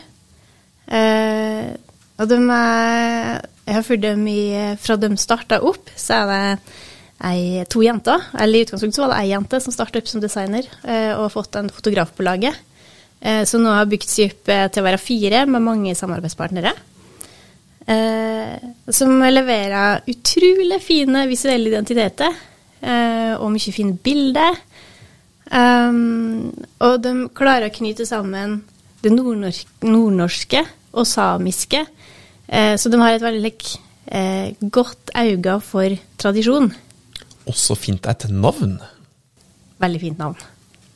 Og 2.22 2.28
de 2.30 2.38
er 2.51 3.48
Jeg 3.62 3.75
har 3.78 3.84
fulgt 3.86 4.04
dem 4.04 4.25
i, 4.28 4.75
fra 4.82 4.98
de 5.00 5.08
starta 5.22 5.62
opp, 5.63 5.90
så 5.96 6.18
er 6.18 6.25
det 6.28 6.74
ei, 7.24 7.63
to 7.70 7.80
jenter. 7.86 8.25
Eller 8.34 8.60
i 8.60 8.66
utgangspunktet 8.66 8.98
så 8.98 9.06
var 9.06 9.13
det 9.13 9.20
ei 9.22 9.30
jente 9.30 9.60
som 9.62 9.72
starta 9.72 10.01
opp 10.01 10.10
som 10.10 10.20
designer, 10.20 10.66
og 11.13 11.22
har 11.22 11.32
fått 11.32 11.56
en 11.56 11.70
fotograf 11.72 12.12
på 12.18 12.25
laget. 12.25 12.58
Så 13.22 13.62
nå 13.62 13.72
har 13.72 13.88
bygd 13.88 14.10
seg 14.10 14.34
opp 14.34 14.51
til 14.74 14.82
å 14.82 14.88
være 14.90 15.00
fire, 15.00 15.46
med 15.46 15.63
mange 15.63 15.94
samarbeidspartnere. 15.96 16.74
Som 18.92 19.24
leverer 19.30 20.04
utrolig 20.12 20.82
fine 20.84 21.28
visuelle 21.30 21.72
identiteter 21.72 22.36
Eh, 22.81 23.33
og 23.38 23.51
mye 23.53 23.73
fine 23.73 23.95
bilder. 24.01 24.57
Um, 25.51 26.51
og 26.79 27.01
de 27.03 27.11
klarer 27.35 27.67
å 27.67 27.75
knyte 27.75 28.05
sammen 28.07 28.61
det 29.03 29.11
nordnorske 29.11 30.63
og 30.95 31.07
samiske. 31.07 31.83
Uh, 32.47 32.75
så 32.79 32.91
de 32.91 33.01
har 33.01 33.17
et 33.17 33.25
veldig 33.25 33.51
uh, 33.59 34.47
godt 34.71 35.11
øye 35.17 35.57
for 35.65 35.97
tradisjon. 36.21 36.71
Også 37.50 37.75
fint 37.75 38.07
et 38.07 38.29
navn. 38.31 38.79
Veldig 39.81 40.01
fint 40.01 40.21
navn. 40.21 40.39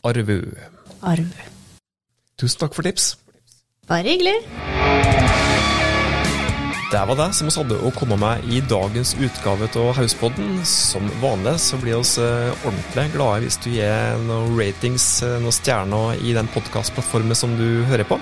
Arvu. 0.05 0.39
Arvu. 1.01 1.45
Tusen 2.39 2.61
takk 2.61 2.77
for 2.77 2.85
tips. 2.85 3.15
Bare 3.89 4.15
hyggelig. 4.15 4.39
Det 6.91 7.05
var 7.05 7.15
det 7.17 7.33
som 7.33 7.48
vi 7.48 7.53
hadde 7.55 7.77
å 7.81 7.89
komme 7.98 8.15
med 8.21 8.43
i 8.45 8.59
dagens 8.61 9.15
utgave 9.17 9.65
av 9.81 9.87
Hauspodden. 9.98 10.59
Som 10.69 11.07
vanlig 11.21 11.55
så 11.63 11.79
blir 11.81 11.98
vi 11.98 12.21
eh, 12.21 12.59
ordentlig 12.61 13.05
glade 13.15 13.41
hvis 13.41 13.57
du 13.63 13.71
gir 13.74 14.21
noen 14.27 14.53
ratings, 14.53 15.07
eh, 15.25 15.39
noen 15.41 15.55
stjerner 15.55 16.21
i 16.21 16.35
den 16.37 16.50
podkastplattformen 16.53 17.37
som 17.37 17.57
du 17.57 17.81
hører 17.89 18.05
på. 18.05 18.19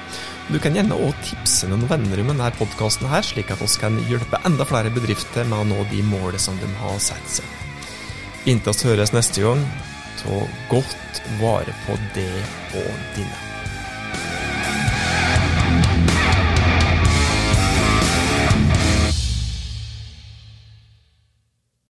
Du 0.48 0.62
kan 0.64 0.80
gjerne 0.80 0.96
òg 0.96 1.12
tipse 1.28 1.68
noen 1.68 1.84
venner 1.92 2.24
om 2.24 2.32
denne 2.32 2.52
podkasten, 2.56 3.12
slik 3.28 3.52
at 3.52 3.60
vi 3.60 3.72
kan 3.84 4.00
hjelpe 4.08 4.40
enda 4.48 4.68
flere 4.68 4.96
bedrifter 4.96 5.44
med 5.44 5.60
å 5.60 5.68
nå 5.68 5.84
de 5.92 6.00
målene 6.08 6.40
som 6.40 6.56
de 6.64 6.72
har 6.80 7.00
satt 7.04 7.40
seg. 7.40 7.64
Inntil 8.48 8.80
vi 8.80 8.94
høres 8.94 9.12
neste 9.12 9.44
gang, 9.44 9.60
ta 10.24 10.44
godt 10.72 11.26
vare 11.44 11.76
på 11.84 12.00
det 12.16 12.32
og 12.80 13.10
dine. 13.18 13.43